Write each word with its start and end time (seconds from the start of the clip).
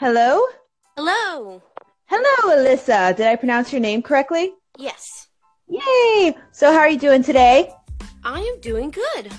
Hello? 0.00 0.46
Hello. 0.96 1.62
Hello, 2.06 2.56
Alyssa. 2.56 3.14
Did 3.14 3.26
I 3.26 3.36
pronounce 3.36 3.70
your 3.70 3.82
name 3.82 4.00
correctly? 4.00 4.54
Yes. 4.78 5.26
Yay! 5.68 6.34
So, 6.52 6.72
how 6.72 6.78
are 6.78 6.88
you 6.88 6.98
doing 6.98 7.22
today? 7.22 7.70
I 8.24 8.40
am 8.40 8.60
doing 8.62 8.90
good. 8.90 9.30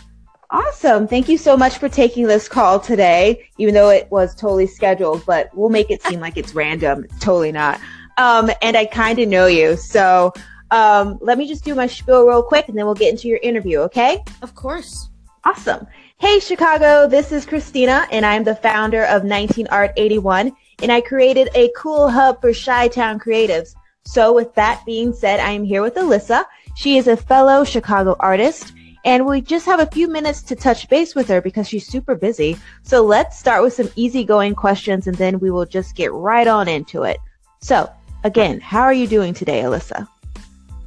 Awesome. 0.51 1.07
Thank 1.07 1.27
you 1.27 1.39
so 1.39 1.57
much 1.57 1.79
for 1.79 1.89
taking 1.89 2.27
this 2.27 2.47
call 2.47 2.79
today, 2.79 3.49
even 3.57 3.73
though 3.73 3.89
it 3.89 4.07
was 4.11 4.35
totally 4.35 4.67
scheduled, 4.67 5.25
but 5.25 5.49
we'll 5.55 5.71
make 5.71 5.89
it 5.89 6.03
seem 6.03 6.19
like 6.19 6.37
it's 6.37 6.53
random. 6.53 7.05
It's 7.05 7.17
totally 7.17 7.51
not. 7.51 7.79
Um, 8.19 8.51
and 8.61 8.77
I 8.77 8.85
kind 8.85 9.17
of 9.17 9.29
know 9.29 9.47
you. 9.47 9.75
So, 9.77 10.31
um, 10.69 11.17
let 11.21 11.39
me 11.39 11.47
just 11.47 11.65
do 11.65 11.73
my 11.73 11.87
spiel 11.87 12.23
real 12.27 12.43
quick 12.43 12.67
and 12.69 12.77
then 12.77 12.85
we'll 12.85 12.93
get 12.93 13.09
into 13.09 13.27
your 13.27 13.39
interview, 13.41 13.79
okay? 13.79 14.23
Of 14.43 14.53
course. 14.53 15.09
Awesome. 15.43 15.87
Hey, 16.19 16.39
Chicago, 16.39 17.07
this 17.07 17.31
is 17.31 17.47
Christina, 17.47 18.07
and 18.11 18.23
I'm 18.23 18.43
the 18.43 18.55
founder 18.55 19.05
of 19.05 19.23
19 19.23 19.65
Art 19.71 19.91
81, 19.97 20.51
and 20.83 20.91
I 20.91 21.01
created 21.01 21.49
a 21.55 21.71
cool 21.75 22.11
hub 22.11 22.39
for 22.39 22.53
Chi 22.53 22.89
Town 22.89 23.19
creatives. 23.19 23.73
So, 24.05 24.33
with 24.33 24.53
that 24.53 24.83
being 24.85 25.13
said, 25.13 25.39
I 25.39 25.49
am 25.49 25.63
here 25.63 25.81
with 25.81 25.95
Alyssa. 25.95 26.45
She 26.75 26.97
is 26.97 27.07
a 27.07 27.17
fellow 27.17 27.63
Chicago 27.63 28.15
artist, 28.19 28.73
and 29.03 29.25
we 29.25 29.41
just 29.41 29.65
have 29.65 29.79
a 29.79 29.87
few 29.87 30.07
minutes 30.07 30.43
to 30.43 30.55
touch 30.55 30.87
base 30.89 31.15
with 31.15 31.27
her 31.29 31.41
because 31.41 31.67
she's 31.67 31.87
super 31.87 32.13
busy. 32.13 32.55
So, 32.83 33.01
let's 33.01 33.39
start 33.39 33.63
with 33.63 33.73
some 33.73 33.89
easygoing 33.95 34.53
questions, 34.53 35.07
and 35.07 35.17
then 35.17 35.39
we 35.39 35.49
will 35.49 35.65
just 35.65 35.95
get 35.95 36.13
right 36.13 36.47
on 36.47 36.67
into 36.67 37.01
it. 37.01 37.17
So, 37.61 37.91
again, 38.23 38.59
how 38.59 38.81
are 38.81 38.93
you 38.93 39.07
doing 39.07 39.33
today, 39.33 39.61
Alyssa? 39.61 40.07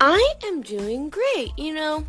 I 0.00 0.34
am 0.44 0.62
doing 0.62 1.10
great. 1.10 1.58
You 1.58 1.74
know, 1.74 2.04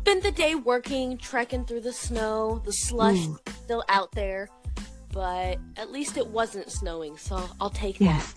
spent 0.00 0.22
the 0.22 0.32
day 0.32 0.54
working, 0.54 1.18
trekking 1.18 1.64
through 1.64 1.82
the 1.82 1.92
snow. 1.92 2.62
The 2.64 2.72
slush 2.72 3.18
Ooh. 3.18 3.38
still 3.64 3.84
out 3.88 4.10
there, 4.12 4.48
but 5.12 5.58
at 5.76 5.92
least 5.92 6.16
it 6.16 6.26
wasn't 6.26 6.70
snowing, 6.70 7.16
so 7.16 7.48
I'll 7.60 7.70
take 7.70 7.98
that. 7.98 8.04
Yes. 8.04 8.34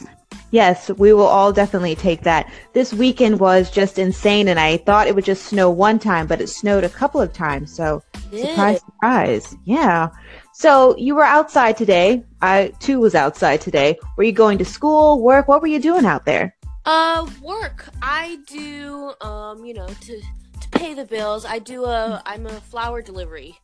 Yes, 0.52 0.92
we 0.92 1.14
will 1.14 1.26
all 1.26 1.52
definitely 1.52 1.96
take 1.96 2.22
that. 2.22 2.52
This 2.74 2.94
weekend 2.94 3.40
was 3.40 3.72
just 3.72 3.98
insane, 3.98 4.50
and 4.50 4.60
I 4.60 4.78
thought 4.78 5.08
it 5.08 5.16
would 5.16 5.26
just 5.26 5.46
snow 5.46 5.72
one 5.72 5.98
time, 5.98 6.28
but 6.28 6.42
it 6.42 6.48
snowed 6.48 6.84
a 6.84 6.90
couple 6.90 7.20
of 7.20 7.34
times. 7.34 7.74
So, 7.74 8.04
Did. 8.30 8.50
surprise, 8.50 8.82
surprise. 8.82 9.56
Yeah. 9.66 10.10
So, 10.54 10.96
you 10.98 11.16
were 11.16 11.24
outside 11.24 11.76
today. 11.76 12.24
I 12.44 12.72
too 12.80 13.00
was 13.00 13.16
outside 13.16 13.62
today. 13.62 13.98
Were 14.16 14.26
you 14.26 14.32
going 14.32 14.60
to 14.60 14.66
school, 14.66 15.24
work? 15.24 15.48
What 15.48 15.62
were 15.62 15.68
you 15.68 15.80
doing 15.80 16.06
out 16.06 16.26
there? 16.26 16.56
Uh, 16.86 17.28
work. 17.42 17.90
I 18.04 18.38
do, 18.46 19.14
um, 19.22 19.66
you 19.66 19.74
know, 19.74 19.88
to 19.88 20.22
to 20.22 20.43
pay 20.84 20.94
the 20.94 21.06
bills. 21.06 21.46
I 21.46 21.60
do 21.60 21.86
a. 21.86 22.22
I'm 22.26 22.46
a 22.46 22.62
flower 22.62 23.02
delivery. 23.02 23.58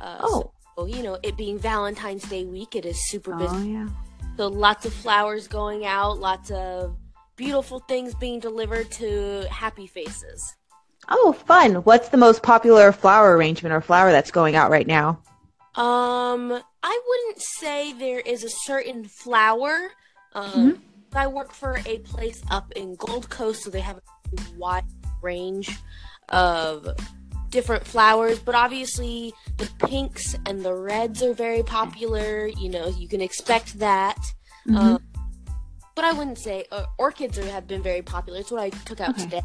Uh, 0.00 0.18
Oh. 0.20 0.52
So, 0.76 0.84
you 0.84 1.02
know, 1.02 1.18
it 1.22 1.38
being 1.38 1.58
Valentine's 1.58 2.24
Day 2.24 2.44
week, 2.44 2.76
it 2.76 2.84
is 2.84 3.08
super 3.08 3.34
busy. 3.34 3.56
Oh 3.56 3.62
yeah. 3.62 3.88
So 4.36 4.48
lots 4.48 4.84
of 4.84 4.92
flowers 4.92 5.48
going 5.48 5.86
out, 5.86 6.18
lots 6.18 6.50
of 6.50 6.94
beautiful 7.36 7.78
things 7.78 8.14
being 8.14 8.40
delivered 8.40 8.90
to 8.92 9.46
happy 9.50 9.86
faces. 9.86 10.54
Oh, 11.08 11.32
fun. 11.32 11.76
What's 11.76 12.10
the 12.10 12.18
most 12.18 12.42
popular 12.42 12.92
flower 12.92 13.36
arrangement 13.38 13.72
or 13.72 13.80
flower 13.80 14.10
that's 14.12 14.30
going 14.30 14.54
out 14.54 14.70
right 14.70 14.86
now? 14.86 15.20
Um, 15.76 16.52
I 16.82 17.00
wouldn't 17.08 17.40
say 17.40 17.94
there 17.94 18.20
is 18.20 18.44
a 18.44 18.50
certain 18.50 19.04
flower. 19.04 19.92
Um, 20.34 20.82
I 21.14 21.26
work 21.26 21.52
for 21.52 21.80
a 21.86 21.98
place 22.00 22.42
up 22.50 22.70
in 22.72 22.96
Gold 22.96 23.30
Coast, 23.30 23.62
so 23.62 23.70
they 23.70 23.80
have 23.80 23.96
a 23.96 24.02
wide 24.58 24.84
range 25.26 25.68
of 26.30 26.88
different 27.50 27.84
flowers. 27.86 28.38
But 28.38 28.54
obviously, 28.54 29.32
the 29.58 29.68
pinks 29.88 30.36
and 30.46 30.64
the 30.64 30.74
reds 30.74 31.22
are 31.22 31.34
very 31.34 31.62
popular. 31.62 32.46
You 32.62 32.70
know, 32.70 32.86
you 33.00 33.08
can 33.08 33.20
expect 33.20 33.78
that. 33.78 34.18
Mhm. 34.68 34.76
Um, 34.76 35.02
but 35.94 36.04
I 36.04 36.12
wouldn't 36.12 36.38
say 36.38 36.64
uh, 36.70 36.84
orchids 36.98 37.38
are, 37.38 37.46
have 37.56 37.66
been 37.66 37.82
very 37.82 38.02
popular. 38.02 38.38
It's 38.40 38.50
what 38.50 38.60
I 38.60 38.70
took 38.88 39.00
out 39.00 39.10
Okay. 39.10 39.24
today. 39.24 39.42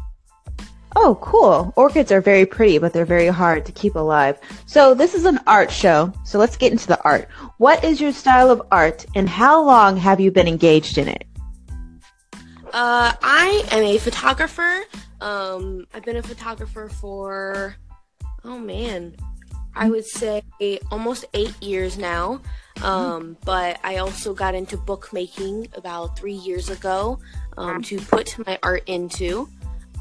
Oh, 0.94 1.16
cool. 1.22 1.72
Orchids 1.74 2.12
are 2.12 2.20
very 2.20 2.44
pretty, 2.44 2.76
but 2.76 2.92
they're 2.92 3.06
very 3.16 3.28
hard 3.28 3.64
to 3.64 3.72
keep 3.72 3.94
alive. 3.94 4.36
So, 4.66 4.92
this 4.92 5.14
is 5.14 5.24
an 5.24 5.38
art 5.46 5.70
show. 5.70 6.12
So, 6.24 6.38
let's 6.38 6.56
get 6.58 6.70
into 6.70 6.86
the 6.86 7.00
art. 7.02 7.28
What 7.56 7.82
is 7.82 7.98
your 7.98 8.12
style 8.12 8.50
of 8.50 8.60
art, 8.70 9.06
and 9.14 9.26
how 9.26 9.62
long 9.64 9.96
have 9.96 10.20
you 10.20 10.30
been 10.30 10.46
engaged 10.46 10.98
in 10.98 11.08
it? 11.08 11.24
Uh, 12.74 13.12
I 13.22 13.64
am 13.70 13.84
a 13.84 13.96
photographer. 13.98 14.72
Um, 15.22 15.86
I've 15.94 16.04
been 16.04 16.16
a 16.16 16.22
photographer 16.22 16.88
for, 16.88 17.76
oh 18.44 18.58
man, 18.58 19.14
I 19.74 19.88
would 19.88 20.04
say 20.04 20.42
almost 20.90 21.24
eight 21.32 21.54
years 21.62 21.96
now. 21.96 22.42
Um, 22.82 23.36
but 23.44 23.78
I 23.84 23.98
also 23.98 24.34
got 24.34 24.56
into 24.56 24.76
bookmaking 24.76 25.68
about 25.76 26.18
three 26.18 26.34
years 26.34 26.70
ago 26.70 27.20
um, 27.56 27.82
to 27.82 28.00
put 28.00 28.36
my 28.44 28.58
art 28.64 28.82
into. 28.88 29.48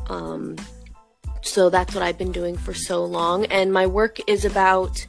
Um, 0.10 0.58
so 1.44 1.70
that's 1.70 1.94
what 1.94 2.04
I've 2.04 2.18
been 2.18 2.32
doing 2.32 2.58
for 2.58 2.74
so 2.74 3.06
long. 3.06 3.46
And 3.46 3.72
my 3.72 3.86
work 3.86 4.18
is 4.28 4.44
about, 4.44 5.06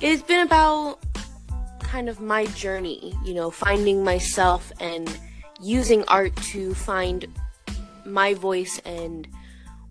it's 0.00 0.22
been 0.22 0.46
about 0.46 1.00
kind 1.80 2.08
of 2.08 2.20
my 2.20 2.46
journey, 2.46 3.12
you 3.24 3.34
know, 3.34 3.50
finding 3.50 4.04
myself 4.04 4.70
and 4.78 5.18
using 5.60 6.04
art 6.06 6.36
to 6.36 6.74
find 6.74 7.26
my 8.06 8.34
voice 8.34 8.80
and 8.84 9.26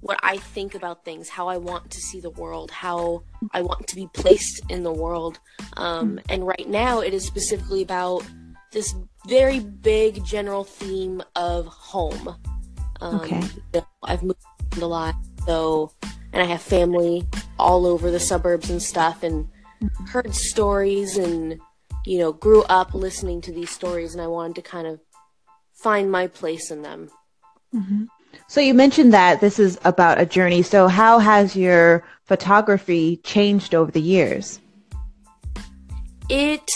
what 0.01 0.19
I 0.21 0.37
think 0.37 0.75
about 0.75 1.03
things, 1.03 1.29
how 1.29 1.47
I 1.47 1.57
want 1.57 1.89
to 1.91 1.99
see 1.99 2.19
the 2.19 2.29
world, 2.29 2.69
how 2.69 3.23
I 3.51 3.61
want 3.61 3.87
to 3.87 3.95
be 3.95 4.07
placed 4.13 4.61
in 4.69 4.83
the 4.83 4.93
world. 4.93 5.39
Um, 5.77 6.19
and 6.29 6.45
right 6.45 6.67
now, 6.69 6.99
it 6.99 7.13
is 7.13 7.25
specifically 7.25 7.81
about 7.81 8.23
this 8.71 8.93
very 9.27 9.59
big 9.59 10.23
general 10.23 10.63
theme 10.63 11.23
of 11.35 11.65
home. 11.65 12.35
Um, 13.01 13.21
Okay. 13.21 13.41
you 13.41 13.63
know, 13.73 13.87
I've 14.03 14.21
moved 14.21 14.39
a 14.79 14.85
lot, 14.85 15.15
so 15.45 15.91
and 16.33 16.43
I 16.43 16.45
have 16.45 16.61
family 16.61 17.25
all 17.57 17.85
over 17.85 18.11
the 18.11 18.19
suburbs 18.19 18.69
and 18.69 18.81
stuff, 18.81 19.23
and 19.23 19.47
heard 20.07 20.35
stories 20.35 21.17
and 21.17 21.59
you 22.05 22.19
know 22.19 22.31
grew 22.33 22.63
up 22.63 22.93
listening 22.93 23.41
to 23.41 23.51
these 23.51 23.69
stories, 23.69 24.13
and 24.13 24.21
I 24.21 24.27
wanted 24.27 24.55
to 24.57 24.61
kind 24.61 24.85
of 24.87 24.99
find 25.73 26.11
my 26.11 26.27
place 26.27 26.69
in 26.71 26.81
them. 26.81 27.09
Mm-hmm. 27.75 28.05
So 28.47 28.61
you 28.61 28.73
mentioned 28.73 29.13
that 29.13 29.41
this 29.41 29.59
is 29.59 29.79
about 29.83 30.19
a 30.19 30.25
journey. 30.25 30.61
So 30.61 30.87
how 30.87 31.19
has 31.19 31.55
your 31.55 32.05
photography 32.23 33.17
changed 33.17 33.73
over 33.73 33.91
the 33.91 34.01
years? 34.01 34.59
It 36.29 36.69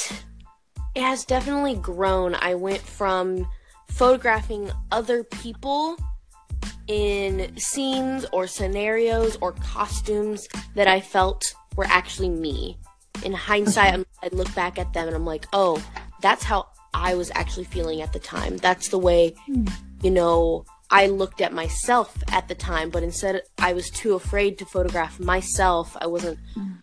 it 0.96 1.02
has 1.02 1.26
definitely 1.26 1.76
grown. 1.76 2.36
I 2.36 2.56
went 2.56 2.82
from 2.82 3.48
photographing 3.90 4.72
other 4.92 5.24
people 5.24 5.98
in 6.88 7.56
scenes 7.58 8.26
or 8.32 8.48
scenarios 8.48 9.38
or 9.42 9.54
costumes 9.54 10.48
that 10.76 10.88
I 10.88 11.00
felt 11.00 11.54
were 11.76 11.86
actually 11.86 12.30
me. 12.30 12.78
In 13.24 13.34
hindsight, 13.34 13.94
I'm, 13.94 14.06
I 14.24 14.30
look 14.32 14.54
back 14.56 14.80
at 14.80 14.94
them 14.94 15.08
and 15.08 15.16
I'm 15.16 15.26
like, 15.26 15.46
oh, 15.54 15.84
that's 16.22 16.44
how 16.44 16.68
I 16.94 17.14
was 17.16 17.32
actually 17.36 17.66
feeling 17.66 18.02
at 18.02 18.14
the 18.14 18.20
time. 18.20 18.58
That's 18.58 18.90
the 18.90 18.98
way, 18.98 19.36
hmm. 19.46 19.66
you 20.02 20.10
know, 20.10 20.66
I 20.92 21.08
looked 21.08 21.40
at 21.40 21.54
myself 21.54 22.16
at 22.32 22.48
the 22.48 22.56
time, 22.56 22.90
but 22.90 23.04
instead 23.04 23.42
I 23.60 23.74
was 23.74 23.90
too 23.90 24.16
afraid 24.16 24.58
to 24.58 24.66
photograph 24.66 25.20
myself. 25.20 25.96
I 26.02 26.08
wasn't, 26.08 26.40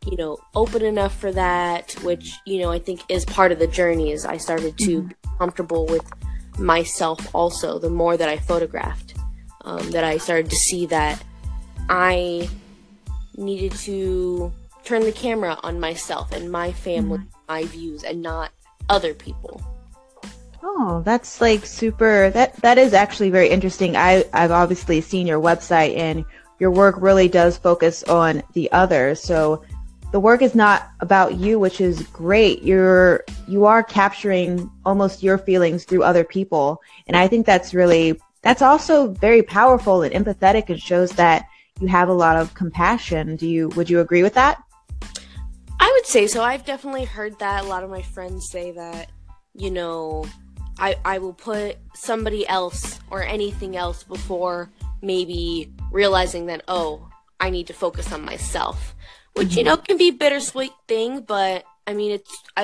you 0.06 0.16
know, 0.16 0.38
open 0.54 0.82
enough 0.82 1.18
for 1.18 1.32
that, 1.32 1.92
which, 2.04 2.38
you 2.46 2.60
know, 2.60 2.70
I 2.70 2.78
think 2.78 3.00
is 3.08 3.24
part 3.24 3.50
of 3.50 3.58
the 3.58 3.66
journey 3.66 4.12
is 4.12 4.24
I 4.24 4.36
started 4.36 4.78
to 4.78 5.02
be 5.02 5.14
comfortable 5.38 5.86
with 5.86 6.04
myself 6.58 7.34
also 7.34 7.78
the 7.78 7.90
more 7.90 8.16
that 8.16 8.28
I 8.28 8.38
photographed. 8.38 9.14
Um, 9.62 9.90
that 9.90 10.04
I 10.04 10.18
started 10.18 10.48
to 10.50 10.56
see 10.56 10.86
that 10.86 11.20
I 11.88 12.48
needed 13.36 13.72
to 13.72 14.52
turn 14.84 15.02
the 15.02 15.10
camera 15.10 15.58
on 15.64 15.80
myself 15.80 16.30
and 16.30 16.52
my 16.52 16.70
family, 16.70 17.18
my 17.48 17.64
views, 17.64 18.04
and 18.04 18.22
not 18.22 18.52
other 18.88 19.12
people. 19.12 19.60
Oh, 20.68 21.00
that's 21.04 21.40
like 21.40 21.64
super 21.64 22.28
that 22.30 22.56
that 22.56 22.76
is 22.76 22.92
actually 22.92 23.30
very 23.30 23.48
interesting. 23.48 23.96
I 23.96 24.24
I've 24.32 24.50
obviously 24.50 25.00
seen 25.00 25.24
your 25.24 25.40
website 25.40 25.96
and 25.96 26.24
your 26.58 26.72
work 26.72 26.96
really 26.98 27.28
does 27.28 27.56
focus 27.56 28.02
on 28.02 28.42
the 28.52 28.70
other. 28.72 29.14
So 29.14 29.62
the 30.10 30.18
work 30.18 30.42
is 30.42 30.56
not 30.56 30.90
about 30.98 31.36
you, 31.36 31.60
which 31.60 31.80
is 31.80 32.02
great. 32.08 32.64
You're 32.64 33.24
you 33.46 33.64
are 33.64 33.84
capturing 33.84 34.68
almost 34.84 35.22
your 35.22 35.38
feelings 35.38 35.84
through 35.84 36.02
other 36.02 36.24
people. 36.24 36.82
And 37.06 37.16
I 37.16 37.28
think 37.28 37.46
that's 37.46 37.72
really 37.72 38.20
that's 38.42 38.60
also 38.60 39.12
very 39.12 39.44
powerful 39.44 40.02
and 40.02 40.12
empathetic 40.12 40.68
and 40.68 40.82
shows 40.82 41.12
that 41.12 41.46
you 41.80 41.86
have 41.86 42.08
a 42.08 42.12
lot 42.12 42.36
of 42.36 42.54
compassion. 42.54 43.36
Do 43.36 43.46
you 43.46 43.68
would 43.70 43.88
you 43.88 44.00
agree 44.00 44.24
with 44.24 44.34
that? 44.34 44.60
I 45.78 45.92
would 45.96 46.06
say 46.06 46.26
so. 46.26 46.42
I've 46.42 46.64
definitely 46.64 47.04
heard 47.04 47.38
that. 47.38 47.64
A 47.64 47.68
lot 47.68 47.84
of 47.84 47.90
my 47.90 48.02
friends 48.02 48.50
say 48.50 48.72
that, 48.72 49.12
you 49.54 49.70
know, 49.70 50.24
I, 50.78 50.96
I 51.04 51.18
will 51.18 51.32
put 51.32 51.78
somebody 51.94 52.46
else 52.46 53.00
or 53.10 53.22
anything 53.22 53.76
else 53.76 54.02
before 54.02 54.70
maybe 55.02 55.72
realizing 55.90 56.46
that, 56.46 56.62
oh, 56.68 57.08
I 57.40 57.50
need 57.50 57.66
to 57.68 57.74
focus 57.74 58.12
on 58.12 58.24
myself. 58.24 58.94
Which, 59.34 59.48
mm-hmm. 59.48 59.58
you 59.58 59.64
know, 59.64 59.76
can 59.76 59.96
be 59.96 60.08
a 60.08 60.12
bittersweet 60.12 60.72
thing, 60.88 61.20
but 61.20 61.64
I 61.86 61.94
mean, 61.94 62.12
it's, 62.12 62.30
I 62.30 62.52